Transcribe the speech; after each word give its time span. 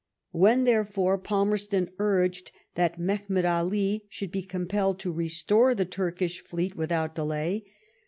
When 0.31 0.63
therefore 0.63 1.19
Palmerston 1.19 1.91
urged 1.99 2.51
that 2.73 2.99
Mehemet 2.99 3.45
Ali 3.45 4.07
should 4.09 4.31
be 4.31 4.41
compelled 4.41 4.97
to 5.01 5.11
restore 5.11 5.75
the 5.75 5.85
Turkish 5.85 6.43
fleet 6.43 6.75
without 6.75 7.13
delay. 7.13 7.65